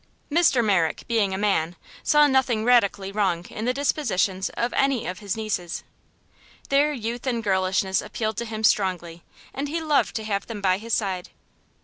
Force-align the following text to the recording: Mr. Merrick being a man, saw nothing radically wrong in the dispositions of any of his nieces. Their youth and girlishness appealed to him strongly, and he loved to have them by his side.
Mr. 0.31 0.65
Merrick 0.65 1.03
being 1.07 1.31
a 1.31 1.37
man, 1.37 1.75
saw 2.01 2.25
nothing 2.25 2.65
radically 2.65 3.11
wrong 3.11 3.45
in 3.51 3.65
the 3.65 3.71
dispositions 3.71 4.49
of 4.57 4.73
any 4.73 5.05
of 5.05 5.19
his 5.19 5.37
nieces. 5.37 5.83
Their 6.69 6.91
youth 6.91 7.27
and 7.27 7.43
girlishness 7.43 8.01
appealed 8.01 8.37
to 8.37 8.45
him 8.45 8.63
strongly, 8.63 9.21
and 9.53 9.67
he 9.69 9.79
loved 9.79 10.15
to 10.15 10.23
have 10.23 10.47
them 10.47 10.59
by 10.59 10.79
his 10.79 10.95
side. 10.95 11.29